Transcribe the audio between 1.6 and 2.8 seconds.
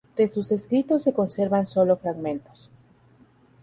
sólo fragmentos.